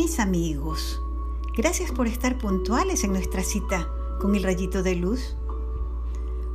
[0.00, 1.02] Mis amigos,
[1.54, 3.86] gracias por estar puntuales en nuestra cita
[4.18, 5.36] con el rayito de luz.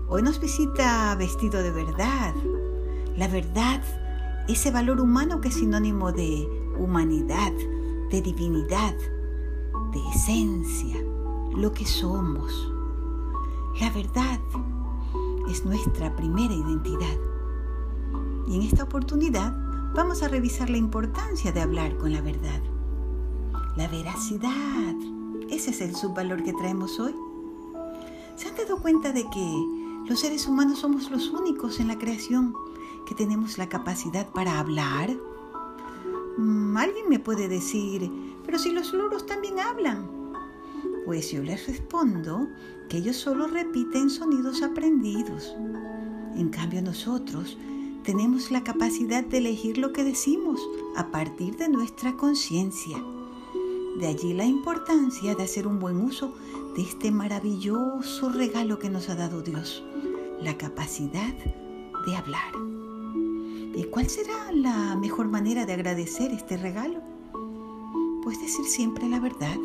[0.07, 2.33] Hoy nos visita vestido de verdad.
[3.15, 3.83] La verdad,
[4.47, 6.49] ese valor humano que es sinónimo de
[6.79, 7.53] humanidad,
[8.09, 8.95] de divinidad,
[9.93, 10.97] de esencia,
[11.55, 12.51] lo que somos.
[13.79, 14.39] La verdad
[15.51, 17.19] es nuestra primera identidad.
[18.47, 19.55] Y en esta oportunidad
[19.93, 22.59] vamos a revisar la importancia de hablar con la verdad.
[23.75, 24.95] La veracidad.
[25.49, 27.13] Ese es el subvalor que traemos hoy.
[28.37, 29.65] ¿Se han dado cuenta de que
[30.07, 32.55] los seres humanos somos los únicos en la creación
[33.05, 35.09] que tenemos la capacidad para hablar?
[36.37, 38.09] Mm, alguien me puede decir,
[38.45, 40.07] pero si los loros también hablan.
[41.05, 42.47] Pues yo les respondo
[42.87, 45.53] que ellos solo repiten sonidos aprendidos.
[46.35, 47.57] En cambio nosotros
[48.03, 50.61] tenemos la capacidad de elegir lo que decimos
[50.95, 53.03] a partir de nuestra conciencia.
[53.95, 56.33] De allí la importancia de hacer un buen uso
[56.75, 59.83] de este maravilloso regalo que nos ha dado Dios,
[60.41, 61.33] la capacidad
[62.05, 62.51] de hablar.
[63.73, 67.01] ¿Y cuál será la mejor manera de agradecer este regalo?
[68.23, 69.57] Pues decir siempre la verdad.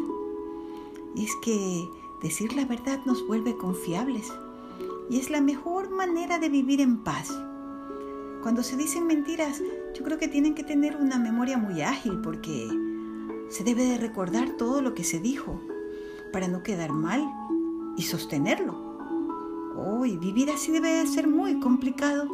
[1.17, 1.89] Y es que
[2.23, 4.33] decir la verdad nos vuelve confiables
[5.09, 7.37] y es la mejor manera de vivir en paz.
[8.43, 9.61] Cuando se dicen mentiras,
[9.99, 12.69] yo creo que tienen que tener una memoria muy ágil porque
[13.51, 15.61] se debe de recordar todo lo que se dijo
[16.33, 17.29] para no quedar mal
[17.97, 18.75] y sostenerlo.
[19.77, 22.29] Oh, vivir así debe de ser muy complicado.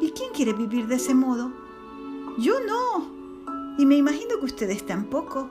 [0.00, 1.52] ¿Y quién quiere vivir de ese modo?
[2.38, 3.06] Yo no.
[3.78, 5.50] Y me imagino que ustedes tampoco.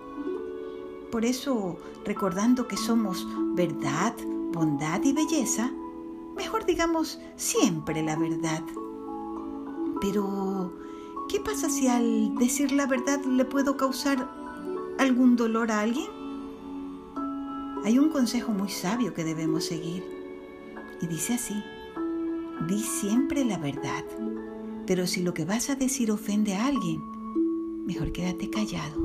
[1.11, 3.25] Por eso, recordando que somos
[3.55, 4.15] verdad,
[4.51, 5.71] bondad y belleza,
[6.35, 8.63] mejor digamos siempre la verdad.
[10.01, 10.73] Pero,
[11.29, 14.46] ¿qué pasa si al decir la verdad le puedo causar
[14.99, 16.07] algún dolor a alguien?
[17.83, 20.03] Hay un consejo muy sabio que debemos seguir
[21.01, 21.55] y dice así,
[22.67, 24.03] di siempre la verdad,
[24.85, 27.01] pero si lo que vas a decir ofende a alguien,
[27.85, 28.99] mejor quédate callado.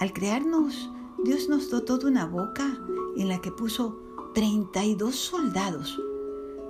[0.00, 0.90] Al crearnos,
[1.22, 2.78] Dios nos dotó de una boca
[3.16, 4.00] en la que puso
[4.34, 6.00] 32 soldados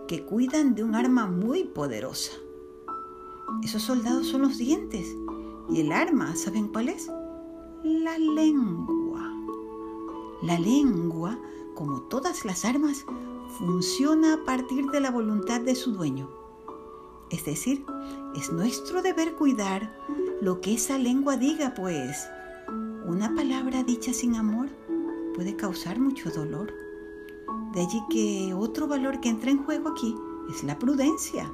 [0.08, 2.32] que cuidan de un arma muy poderosa.
[3.62, 5.16] Esos soldados son los dientes
[5.68, 7.08] y el arma, ¿saben cuál es?
[7.82, 9.32] La lengua.
[10.42, 11.38] La lengua,
[11.74, 13.06] como todas las armas,
[13.58, 16.28] funciona a partir de la voluntad de su dueño.
[17.30, 17.86] Es decir,
[18.36, 19.96] es nuestro deber cuidar
[20.42, 22.28] lo que esa lengua diga, pues
[23.06, 24.68] una palabra dicha sin amor
[25.34, 26.74] puede causar mucho dolor.
[27.72, 30.14] De allí que otro valor que entra en juego aquí
[30.50, 31.50] es la prudencia.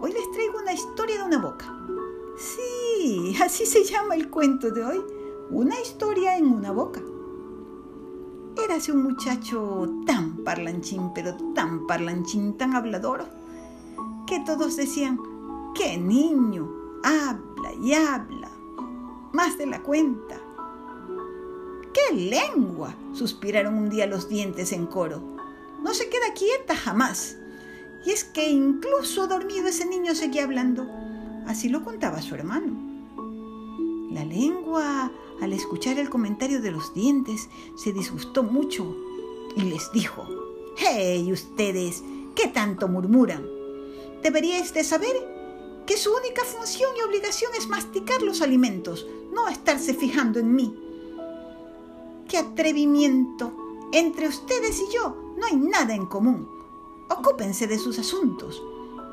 [0.00, 1.79] Hoy les traigo una historia de una boca.
[2.40, 5.04] Sí, así se llama el cuento de hoy.
[5.50, 7.02] Una historia en una boca.
[8.64, 13.26] Érase un muchacho tan parlanchín, pero tan parlanchín, tan hablador,
[14.26, 15.20] que todos decían,
[15.74, 16.70] ¡qué niño!
[17.02, 18.50] Habla y habla,
[19.32, 20.40] más de la cuenta.
[21.92, 22.94] ¡Qué lengua!
[23.12, 25.20] suspiraron un día los dientes en coro.
[25.82, 27.36] No se queda quieta jamás.
[28.06, 30.86] Y es que incluso dormido ese niño seguía hablando.
[31.50, 32.72] Así lo contaba su hermano.
[34.12, 38.94] La lengua al escuchar el comentario de los dientes, se disgustó mucho
[39.56, 40.24] y les dijo,
[40.76, 42.04] ¡Hey ustedes!
[42.36, 43.44] ¿Qué tanto murmuran?
[44.22, 45.16] Deberíais de saber
[45.86, 50.72] que su única función y obligación es masticar los alimentos, no estarse fijando en mí.
[52.28, 53.88] ¡Qué atrevimiento!
[53.92, 56.48] Entre ustedes y yo no hay nada en común.
[57.08, 58.62] Ocúpense de sus asuntos.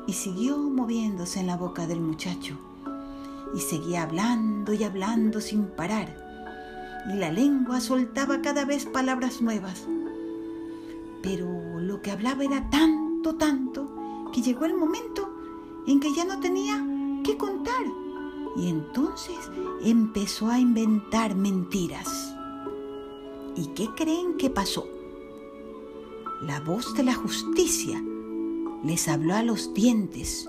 [0.08, 2.56] Y siguió moviéndose en la boca del muchacho
[3.54, 6.16] y seguía hablando y hablando sin parar,
[7.12, 9.86] y la lengua soltaba cada vez palabras nuevas.
[11.22, 11.46] Pero
[11.80, 15.30] lo que hablaba era tanto, tanto, que llegó el momento
[15.86, 16.84] en que ya no tenía
[17.24, 17.84] qué contar,
[18.56, 19.50] y entonces
[19.82, 22.34] empezó a inventar mentiras.
[23.56, 24.86] ¿Y qué creen que pasó?
[26.42, 28.02] La voz de la justicia
[28.84, 30.48] les habló a los dientes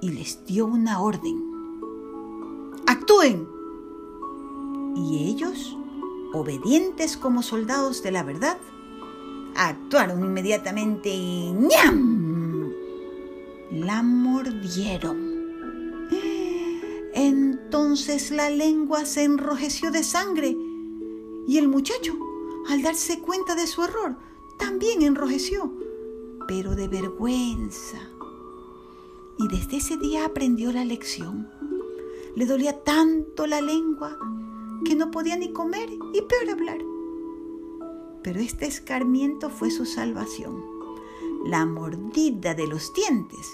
[0.00, 1.54] y les dio una orden
[2.86, 3.48] actúen.
[4.96, 5.76] Y ellos,
[6.32, 8.58] obedientes como soldados de la verdad,
[9.56, 12.72] actuaron inmediatamente y ¡ñam!
[13.70, 15.34] La mordieron.
[17.14, 20.56] Entonces la lengua se enrojeció de sangre
[21.46, 22.16] y el muchacho,
[22.68, 24.16] al darse cuenta de su error,
[24.58, 25.72] también enrojeció,
[26.46, 27.98] pero de vergüenza.
[29.38, 31.48] Y desde ese día aprendió la lección
[32.34, 34.18] le dolía tanto la lengua
[34.84, 36.78] que no podía ni comer y peor hablar.
[38.22, 40.60] Pero este escarmiento fue su salvación.
[41.46, 43.46] La mordida de los dientes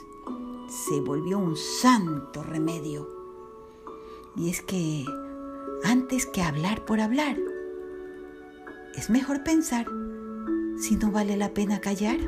[0.68, 3.08] se volvió un santo remedio.
[4.36, 5.04] Y es que
[5.84, 7.36] antes que hablar por hablar,
[8.94, 9.86] es mejor pensar
[10.78, 12.18] si no vale la pena callar.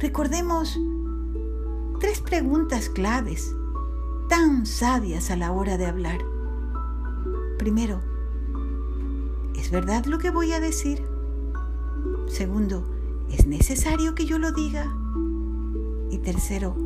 [0.00, 0.78] Recordemos
[1.98, 3.52] tres preguntas claves
[4.28, 6.20] tan sabias a la hora de hablar.
[7.58, 8.00] Primero,
[9.56, 11.02] ¿es verdad lo que voy a decir?
[12.28, 12.88] Segundo,
[13.28, 14.86] ¿es necesario que yo lo diga?
[16.12, 16.76] Y tercero,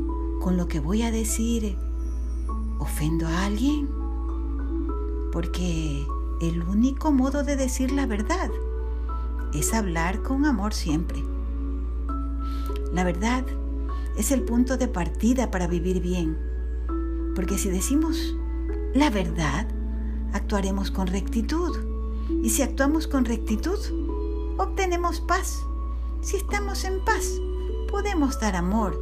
[0.41, 1.77] ¿con lo que voy a decir
[2.79, 3.91] ofendo a alguien?
[5.33, 6.07] Porque
[6.41, 8.51] el único modo de decir la verdad
[9.53, 11.23] es hablar con amor siempre.
[12.93, 13.45] La verdad
[14.17, 16.37] es el punto de partida para vivir bien,
[17.35, 18.37] porque si decimos
[18.95, 19.67] la verdad,
[20.35, 21.75] actuaremos con rectitud,
[22.43, 23.79] y si actuamos con rectitud,
[24.59, 25.65] obtenemos paz.
[26.21, 27.41] Si estamos en paz,
[27.91, 29.01] podemos dar amor,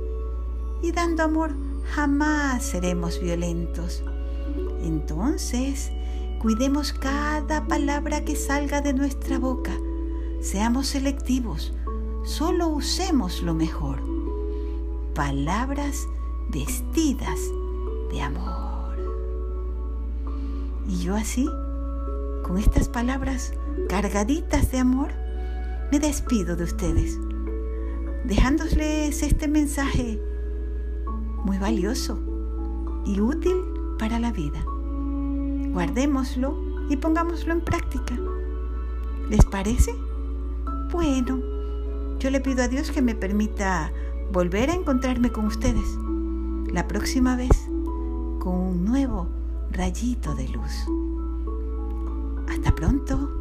[0.83, 1.53] y dando amor
[1.93, 4.05] jamás seremos violentos.
[4.83, 5.91] Entonces,
[6.41, 9.73] cuidemos cada palabra que salga de nuestra boca
[10.41, 11.75] Seamos selectivos,
[12.25, 14.01] solo usemos lo mejor.
[15.15, 16.09] Palabras
[16.51, 17.41] vestidas
[18.11, 18.97] de amor.
[20.89, 21.49] Y yo así,
[22.43, 23.53] con estas palabras
[23.89, 25.11] cargaditas de amor,
[25.93, 27.19] me despido de ustedes,
[28.25, 30.21] dejándoles este mensaje
[31.45, 32.19] muy valioso
[33.05, 33.57] y útil
[33.99, 34.65] para la vida.
[35.73, 36.57] Guardémoslo
[36.89, 38.19] y pongámoslo en práctica.
[39.29, 39.95] ¿Les parece?
[40.91, 41.60] Bueno,
[42.21, 43.91] yo le pido a Dios que me permita
[44.31, 45.97] volver a encontrarme con ustedes
[46.71, 47.51] la próxima vez
[48.39, 49.27] con un nuevo
[49.71, 50.87] rayito de luz.
[52.49, 53.40] Hasta pronto.